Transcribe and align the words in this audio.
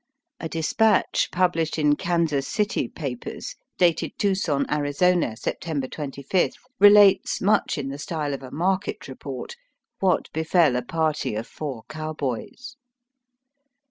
A 0.39 0.49
despatch 0.49 1.29
published 1.31 1.77
in 1.77 1.95
Kansas 1.95 2.47
City 2.47 2.87
papers, 2.87 3.53
dated 3.77 4.17
Tuscon, 4.17 4.65
Arizona, 4.71 5.37
September 5.37 5.87
25, 5.87 6.53
relates, 6.79 7.39
much 7.39 7.77
in 7.77 7.89
the 7.89 7.99
style 7.99 8.33
of 8.33 8.41
a 8.41 8.49
market 8.49 9.07
report, 9.07 9.57
what 9.99 10.27
befel 10.33 10.75
a 10.75 10.81
party 10.81 11.35
of 11.35 11.45
four 11.45 11.83
cowboys. 11.87 12.77